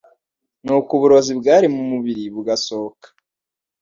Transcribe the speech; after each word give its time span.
nuko 0.63 0.89
uburozi 0.97 1.31
bwari 1.39 1.67
mu 1.75 1.83
mubiri 1.91 2.23
bugasohoka. 2.33 3.07